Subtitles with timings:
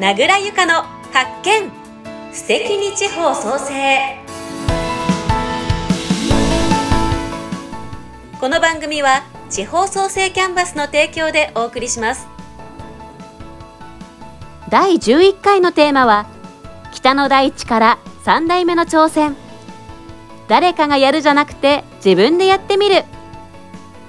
[0.00, 0.74] 名倉由香の
[1.12, 1.72] 発見。
[2.32, 4.16] 素敵に地方創生。
[8.38, 12.28] この番組は地方創生キャンバスの提供でお送りします。
[14.68, 16.28] 第11回のテーマは
[16.92, 19.34] 北の大地から3代目の挑戦。
[20.46, 23.02] 誰かがやるじゃなくて自分でやってみる。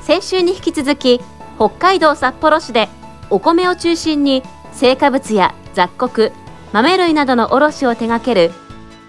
[0.00, 1.20] 先週に引き続き
[1.56, 2.88] 北海道札幌市で
[3.30, 6.32] お米を中心に成果物や雑穀
[6.72, 8.50] 豆類などの卸を手掛ける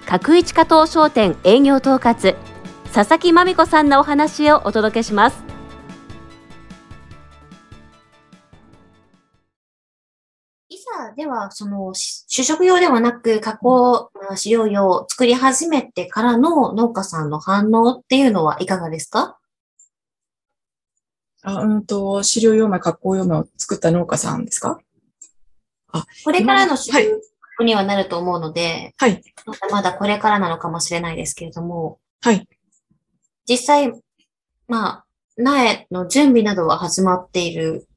[0.05, 2.35] 角一加藤商店営業統括
[2.93, 5.43] 佐々木真美子さんのお話をお届けします。
[10.69, 19.37] いざではその主食用ではなく加工飼料用を作り始めてからの農家さんの反応っていうのはいかがですか？
[21.43, 24.79] あ、うんと、飼料用米、加工用米を作った農家さんですか？
[25.93, 29.23] あ、これからの主食にはなると思うので、はい。
[29.45, 32.47] まだまだこれからなのかもしれないですけれども、はい。
[33.47, 33.93] 実際、
[34.67, 35.05] まあ、
[35.37, 37.87] 苗の準備などは始まっている、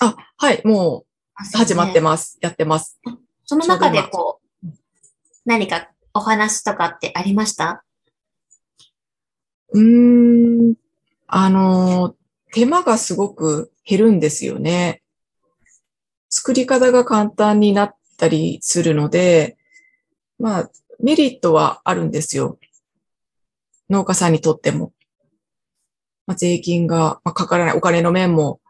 [0.00, 0.60] あ、はい。
[0.64, 1.06] もう、
[1.56, 2.38] 始まってます。
[2.40, 3.00] やってます。
[3.44, 4.68] その中でこう、
[5.44, 7.84] 何かお話とかってありました？
[9.72, 10.74] うーん。
[11.28, 12.14] あのー、
[12.52, 15.02] 手間がすごく減るんですよね。
[16.28, 19.56] 作り方が簡単になったりするので、
[20.38, 22.58] まあ、メリットはあるんですよ。
[23.88, 24.92] 農家さんにとっても。
[26.26, 28.60] まあ、税金がかからない、お金の面も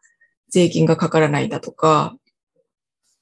[0.49, 2.17] 税金がかからないだとか、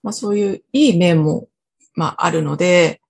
[0.03, 1.49] まあそういういい面も、
[1.95, 3.01] まああるので、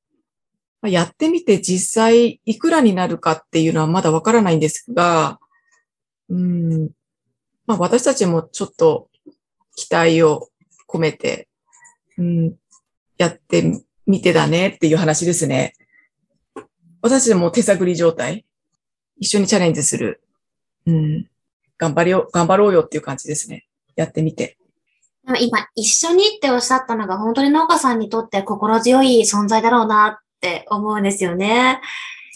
[0.81, 5.41] まあ、やってみて実際いくらになるかっていうのはまだわからないんですが、
[6.28, 6.91] うん、
[7.66, 9.09] まあ私たちもちょっと
[9.77, 10.48] 期待を
[10.95, 11.48] 込めて、
[12.17, 12.55] うん、
[13.19, 15.75] やってみてだねっていう話ですね。
[17.03, 18.44] 私たちも手探り状態。
[19.19, 20.22] 一緒にチャレンジする。
[20.87, 21.28] うん。
[21.78, 23.66] 頑張りよ、頑張ろうよっていう感じですね。
[23.97, 24.56] やってみて。
[25.25, 31.81] でも今、一緒にっておっしゃったのが本当に農家さんにとって心強い存在だろうなって思うんですよね。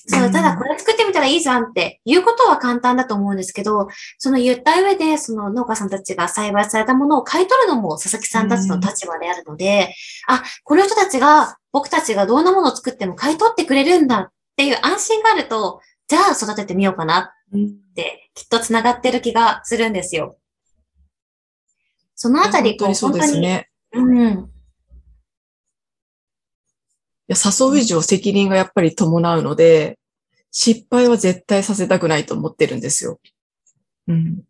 [0.08, 3.88] そう、ただこれ作ってみたらいいじゃんって言うことは簡単だと思うんですけど、
[4.18, 9.94] その言った上で、その農家さんたちが栽培されたものを買い取るのも佐々木さんたちの立場であるので、
[10.26, 17.28] あ、この人たちが、僕たちがどんなものを作っても買い取ってくれるんだっていう安心があると、じゃあ育ててみようかなっ
[17.94, 20.38] て、きっと繋がってる気がするんですよ。
[22.14, 23.68] そのあたり、本当にそうですね。
[23.92, 24.50] うん。
[27.28, 29.98] や、誘う以上責任がやっぱり伴うので、
[30.50, 33.20] 失敗は絶対させたくないと思ってるんですよ。
[34.08, 34.42] うん。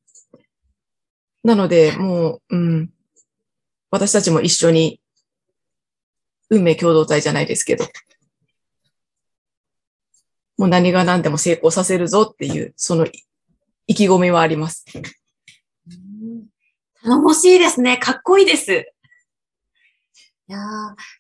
[1.43, 2.91] なので、もう、うん。
[3.91, 5.01] 私たちも一緒に、
[6.51, 7.85] 運命共同体じゃないですけど、
[10.57, 13.07] もう何が何でも成功させるぞっていう、その
[13.87, 14.85] 意気込みはあります。
[17.03, 17.97] 頼もしいですね。
[17.97, 18.93] かっこいいです。
[20.49, 20.63] いやー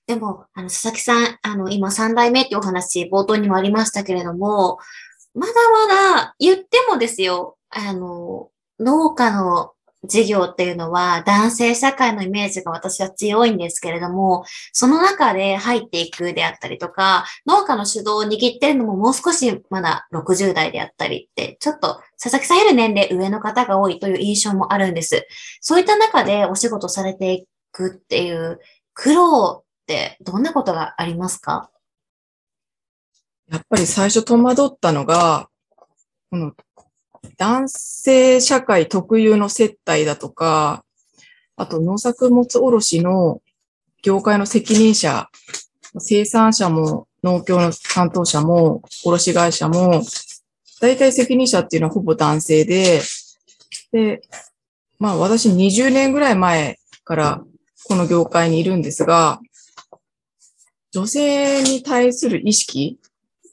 [0.07, 4.79] でも、あの、佐々木さん、あの、今3代目ってお話、冒頭にもありましたけれども、
[5.35, 5.87] まだま
[6.23, 8.51] だ言ってもですよ、あの、
[8.81, 9.73] 農家の
[10.05, 25.27] 事業っていうのは男性社会のイメージが私は強いんですけれども、その中で入っていくであったりとか、農家の主導を握ってるのももう少しまだ60代であったりって、ちょっと佐々木さんより年齢上の方が多いという印象もあるんです。
[25.61, 28.61] そういった中でお仕事されていくっていう
[29.01, 31.71] 苦労ってどんなことがありますか？
[33.49, 35.49] やっぱり最初戸惑ったのが、
[36.33, 36.53] この
[37.37, 40.85] 男性社会特有の接待だとか、
[41.55, 43.41] あと農作物卸の
[44.03, 45.29] 業界の責任者、
[45.99, 50.03] 生産者も農協の担当者も卸会社も、
[50.81, 53.01] 大体責任者っていうのはほぼ男性で、
[53.93, 54.23] で、
[54.99, 57.45] まあ私20年ぐらい前から
[57.89, 59.41] この業界にいるんですが、
[60.93, 63.01] 女性に対する意識、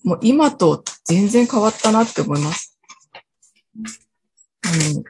[0.04, 2.78] もう今と全然変わったなって思います。
[4.66, 5.04] あの、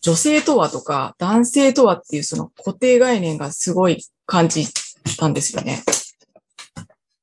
[0.00, 4.66] 女性とはとか男性とはっていうその固定概念がすごい感じ
[5.18, 5.82] たんですよね。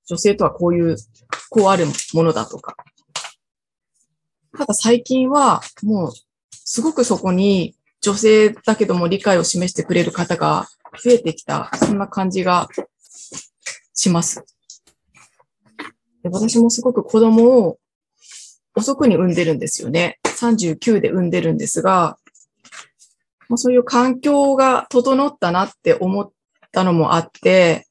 [0.06, 0.98] 女性とはこういう、
[1.50, 2.76] こうあるものだとか。
[4.56, 6.12] ただ最近はもう
[6.52, 10.68] すごくそこに女性だけども理解を示してくれる方が
[11.02, 12.68] 増えてきた、そんな感じが
[13.94, 14.44] します。
[16.24, 17.78] で私もすごく子供を
[18.76, 20.20] 遅くに産んでるんですよね。
[20.26, 22.18] 39で産んでるんですが、
[23.50, 26.32] まあ、そういう環境が整ったなって思っ
[26.72, 27.88] たのもあって、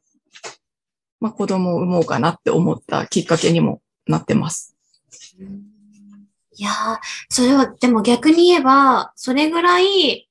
[1.20, 4.76] まあ子供を産もうかなって思ったきっかけにもなってます。
[6.54, 6.98] いやー、
[7.30, 10.28] それは、でも逆に言えば、それぐらい、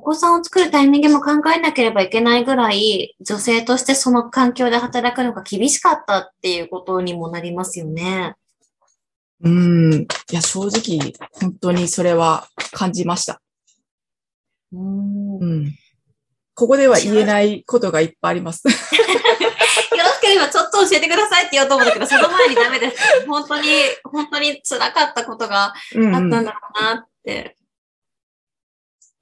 [0.00, 8.34] 子さんを作るタイミングも考えなければいけないぐらい、女性としてその環境で働くのが厳しかったっていうことにもなりますよね。
[9.42, 9.92] うん。
[10.02, 13.40] いや、正直、本当にそれは感じました。
[14.72, 15.74] うんうん。
[16.54, 18.62] ここでは言えないことがいっぱいあります。
[18.68, 18.74] よ
[20.04, 23.26] ろしければちょっと教えてくださいって言おうと思ったけど、その前にダメです。
[23.26, 23.68] 本当に、
[24.04, 27.56] 本当に辛かったことがあうんうんったんだろうなって。
[27.58, 27.59] い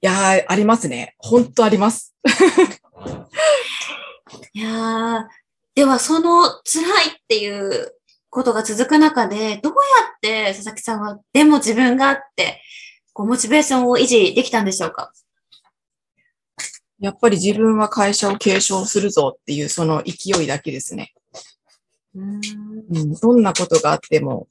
[0.01, 1.15] やー、ありますね。
[1.17, 2.15] 本当あります。
[4.53, 5.27] いやー、
[5.75, 7.95] ではその辛いっていう
[8.29, 9.79] ことが続く中で、どうや
[10.15, 12.61] って佐々木さんは、でも自分があって、
[13.13, 15.11] こう、モチベーションを維持できたんでしょうか？
[16.99, 21.13] やっぱり自分は会社を継承するぞっていうその勢いだけですね。
[22.13, 22.41] うん
[22.91, 24.49] うん、どんなことがあっても、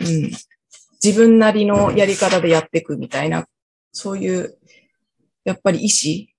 [0.00, 0.30] うん、
[1.04, 3.46] 自分なりのやり方でやっていくみたいな、
[3.92, 4.56] そういう、
[5.44, 6.34] やっぱり意志、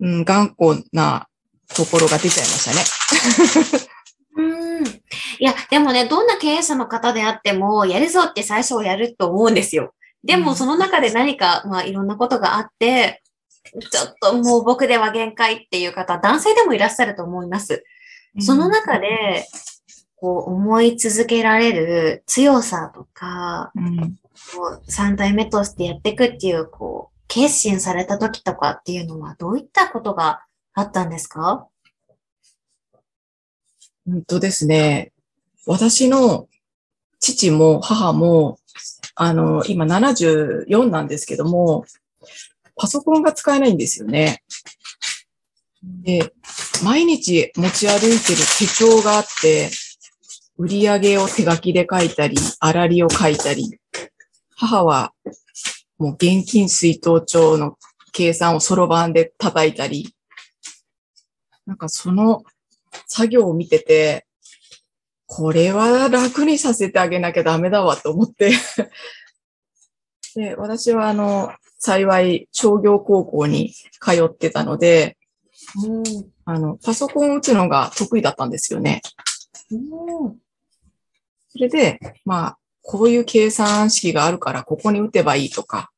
[0.00, 1.28] うん、頑固な
[1.74, 3.88] ところが出ちゃいましたね。
[4.36, 4.86] うん。
[4.86, 9.94] いや、でもね、どんな経営者の方であっても、やるぞって最初はやると思うんですよ。
[10.24, 13.22] でも、うんその中で何か、まあ、いろんなことがあって、
[13.64, 17.84] ちょっともう僕では限界っていう方、男性でもいらっしゃると思います。
[18.40, 19.44] その中で、
[20.16, 23.98] こう、思い続けられる強さとか、うん、
[24.56, 30.44] こう三代目としてやっていくっていう、こう、決心された時とかっていうのは、どういったことが
[30.74, 31.68] あったんですか？
[34.06, 35.12] うんとですね、
[35.66, 36.48] 私の
[37.20, 38.58] 父も母も、
[39.14, 41.84] あの、今74なんですけども、
[42.76, 44.42] パソコンが使えないんですよね。
[45.82, 46.32] で、
[46.82, 49.70] 毎日持ち歩いてる手帳があって、
[50.56, 53.78] 売り上げを手書きで書いたり、粗利を書いたり、
[54.56, 55.12] 母は
[55.98, 57.76] もう現金水筒帳の
[58.12, 60.14] 計算をそろばんで叩いたり、
[61.66, 62.44] なんかその
[63.06, 64.26] 作業を見てて、
[65.26, 68.52] これは楽にさせてあげなきゃダメだわと思って。
[70.34, 75.18] で、私はあの、幸い商業高校に通ってたので、
[75.84, 76.04] うん。
[76.44, 79.02] あの、パソコンを打つのが得意だったんですよね。
[79.70, 79.76] う
[80.28, 80.38] ん。
[81.50, 82.57] それで、まあ、
[82.90, 85.90] こういう計算式があるから、ここに打てばいいとか、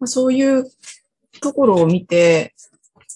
[0.00, 0.64] まあそういう
[1.42, 2.54] ところを見て、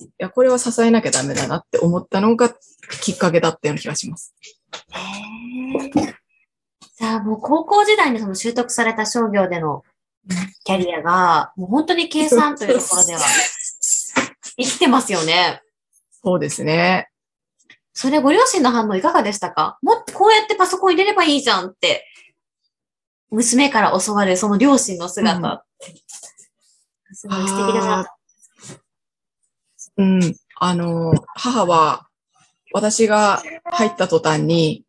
[0.02, 2.54] いや、これは支えなきゃダメだなって思ったのが
[3.00, 4.34] きっかけだったような気がします。
[4.92, 4.98] へ
[5.78, 6.14] え。
[6.98, 9.82] じゃあもう高校時代にその習得された商業での
[10.64, 13.20] キャリアが、もう本当に計算というところでは
[14.58, 15.62] 生きてますよね。
[16.22, 17.09] そうですね。
[17.92, 19.78] それご両親の反応いかがでしたか？
[19.82, 22.06] もっとこうやってパソコン入れればいいじゃんって、
[23.30, 25.64] 娘から教わるその両親の姿。
[27.12, 28.06] すごい素敵だな。
[29.96, 30.34] うん。
[30.56, 32.06] あの、母は、
[32.72, 34.84] 私が入った途端に、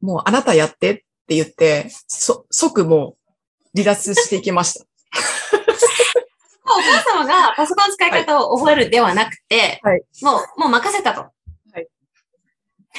[0.00, 3.16] もうあなたやってって言って、そ、即も
[3.74, 4.84] う離脱していきました。
[6.64, 11.30] お母様がパソコンの使い方を覚えるではなくて、はいもう、もう任せたと。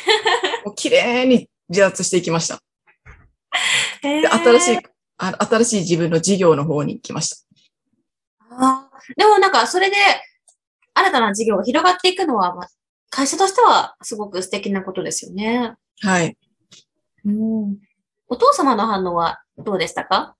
[0.65, 2.59] もう綺麗に離脱していきました。
[4.01, 4.79] でで、新しい、
[5.17, 7.37] あ新しい自分の事業の方に来ました。
[8.51, 9.95] あーでもなんか、それで、
[10.93, 12.69] 新たな事業が広がっていくのは、まあ
[13.09, 15.73] 会社としてはすごく素敵なことですよね。
[16.01, 16.37] はい。
[17.25, 17.77] うん。
[18.27, 20.35] お父様の反応はどうでしたか？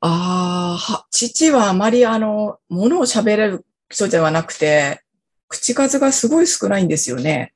[0.00, 5.02] ああ、は、父はあまりあの、ものを喋れる人ではなくて、
[5.48, 7.53] 口数がすごい少ないんですよね。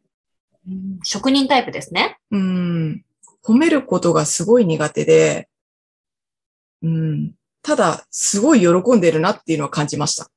[1.02, 2.18] 職人タイプですね。
[2.30, 3.04] うん。
[3.44, 5.48] 褒めることがすごい苦手で、
[6.82, 7.34] うん。
[7.62, 10.30] ただ、すごい喜んでるなっていうのは感じました。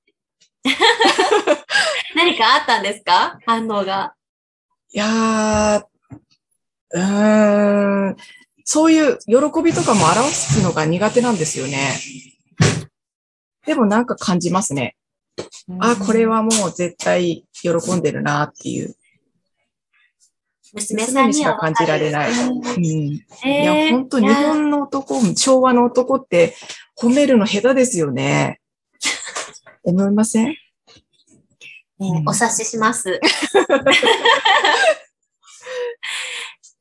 [2.16, 3.40] 何かあったんですか？
[3.46, 4.14] 反応が。
[4.92, 5.86] いやー、
[6.92, 8.18] うーん。
[8.64, 12.00] そういう喜びとかも表すのが苦手なんですよね。
[13.66, 14.96] でもなんか感じますね。
[15.80, 16.38] あ、これは。
[16.38, 18.96] はもう絶対喜んでるなっていう。
[20.74, 22.32] 娘さんにしか感じられない。
[22.32, 22.86] うんうん。
[22.86, 26.56] いえや、ー本当日本の男、昭和の男って
[27.00, 28.60] 褒めるの下手ですよね。
[29.84, 30.56] 思いません？
[32.00, 33.20] ねお察しします。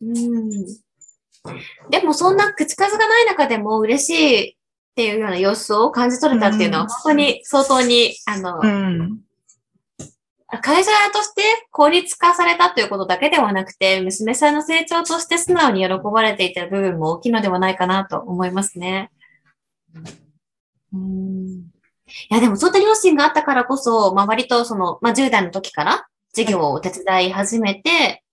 [0.03, 0.67] うん、
[1.91, 4.55] でもそんな口数がない中でも嬉しいっ
[4.95, 9.21] ていうような様子を感じ取れたっていうのはうん本当に相当に、あの、うん。
[10.59, 19.11] 会社として効率化されたということだけではなくて、娘さんの成長として素直に喜ばれていた部分も大きいのではないかなと思いますね。
[20.93, 21.71] うん
[22.31, 28.25] いや、でもそういった両親があったからこそ、まあ、割とその、まあ、10代の時から授業をお手伝い始めて、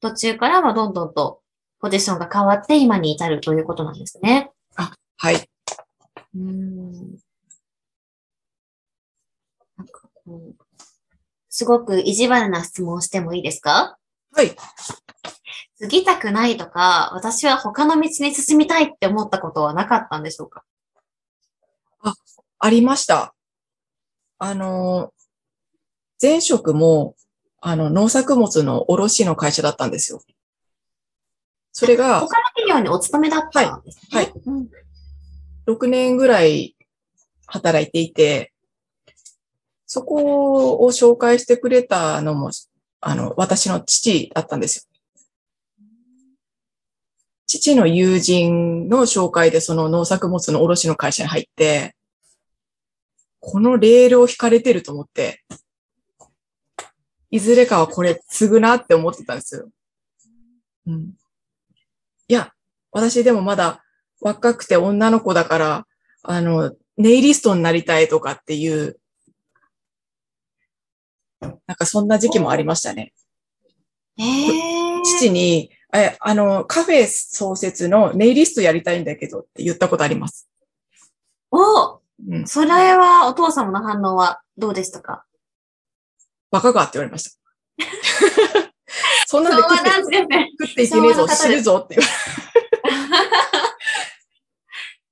[0.00, 1.42] 途中からはどんどんと
[1.80, 4.50] ポジションが変わって今に至るということなんですね。
[5.16, 5.50] はい。
[6.34, 6.92] うん
[9.76, 10.64] なんかこう、
[11.50, 13.98] すごく意地悪な質問をしてもいいですか？
[14.32, 14.56] はい。
[15.80, 20.64] 過ぎたくないとか、私は他の道に進みたいって思ったことはなかったんでしょうか？
[22.58, 23.34] ありました。
[24.38, 25.12] あの、
[26.20, 27.14] 前職も、
[27.60, 30.20] あの、農作物の卸の会社だったんですよ。
[31.72, 34.18] それが、他の企業にお勤めだったんですね。
[34.18, 34.32] はい。
[34.46, 34.68] うん
[35.66, 36.74] 6年ぐらい
[37.46, 38.49] 働いていて、
[39.92, 42.52] そこを紹介してくれたのも、
[43.00, 45.84] あの、私の父だったんですよ。
[47.48, 51.96] 父の友人の紹介でその農作物の卸の会社に入って、
[53.40, 55.42] このレールを引かれてると思って、
[57.32, 59.70] いずれかはこれ継ぐなって思ってたんですよ。
[60.86, 61.14] うん。
[62.28, 62.52] いや、
[62.92, 63.82] 私でもまだ
[64.20, 65.86] 若くて女の子だから、
[66.22, 68.99] あの、ネイリストになりたいとかっていう、
[71.40, 73.12] なんかそんな時期もありましたね。
[74.18, 80.48] えー、父に、え、あの、カフェ創設のネイリストやりたいんだけどって言ったことあります。
[81.50, 81.94] お
[82.28, 82.46] うん。
[82.46, 85.24] それはお父様の反応はどうでしたか？
[86.50, 87.38] バカかって言われました。
[89.26, 90.50] そんなんで食ってなんですね。
[90.60, 92.10] 食っていけねえぞ、死ぬぞって言わ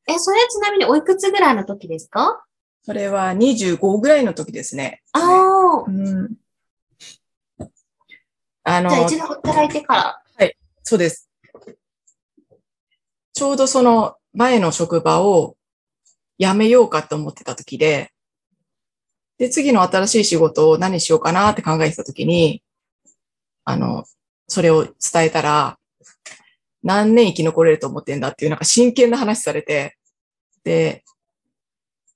[0.07, 2.45] れ え、それちなみにおいくつぐらいの時ですか？
[2.89, 5.03] それは25ぐらいの時ですね。
[5.13, 6.37] ああ、うん。
[8.65, 10.23] あのじゃあ、一度働いてから。
[10.83, 11.29] そうです。
[13.35, 15.59] ちょうどその前の職場を
[16.39, 18.11] 辞めようかと思ってた時で、
[19.37, 22.63] で、次の新しい仕事を何しようかなって考えてた時に、
[23.67, 24.07] あの、
[24.47, 25.79] それを伝えたら、
[26.83, 29.99] 何年生き残れると思ってんだっていうなんか真剣な話されて、
[30.65, 31.05] で、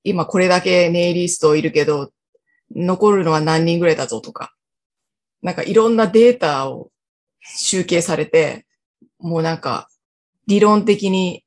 [0.05, 2.13] 今これだけネイリストいるけど、
[2.75, 4.55] 残るのは何人ぐらいだぞとか、
[5.43, 6.91] なんかいろんなデータを
[7.41, 8.67] 集計されて、
[9.19, 9.89] もうなんか
[10.47, 11.45] 理論的に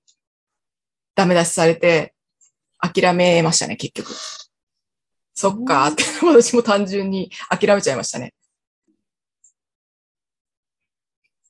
[1.16, 2.14] ダメ出しされて、
[2.80, 4.14] 諦めましたね、結局。
[5.34, 8.34] そっかーって、私も単純に諦めちゃいましたね。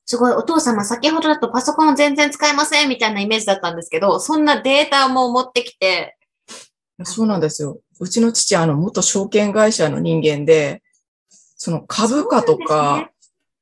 [0.04, 6.16] すごい、お父様、先ほどだとパソコン全然使えませんみたいなイメージだったんですけど、そんなデータも持ってきて、
[7.04, 7.80] そうなんですよ。
[8.00, 10.82] うちの父、あの、元証券会社の人間で、
[11.56, 13.10] その株価とか、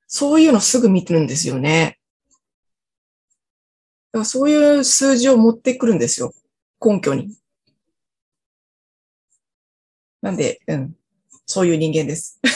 [0.07, 1.99] そういうのすぐ見てるんですよね。
[4.13, 6.33] だからそういう数字を持ってくるんですよ。
[6.85, 7.37] 根拠に。
[10.23, 10.97] なんで、うん。
[11.47, 12.41] そういう人間です。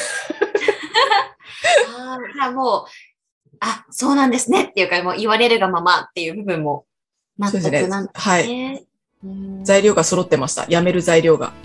[1.99, 6.87] あーじゃあもう、あ、そうなんですねっていうか、もう言われるがままっていう部分も
[7.37, 8.07] 納得なん。
[8.07, 8.49] ですはい。
[8.49, 8.79] ね。
[8.83, 8.89] うん
[9.65, 10.67] 材料が揃ってました。
[10.67, 11.53] 辞める材料が。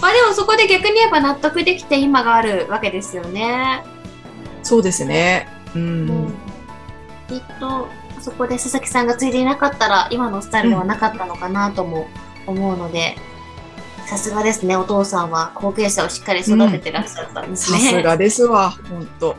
[0.00, 3.82] まあでもそこで逆に言えば納得できて今があるわけですよね。
[4.62, 5.48] そうですね。
[5.74, 5.78] う。
[5.78, 6.34] うんん
[7.28, 7.88] きっと、
[8.20, 12.08] そこで佐々木さんが継いでいなかったら、今のスタイルではなかったのかなとも
[12.46, 13.16] 思うので、
[14.06, 17.78] さすがですね、お父さんは後継者をしっかり育ててらっしゃったんですさね。
[17.78, 18.70] すがですわ。
[18.88, 19.36] 本当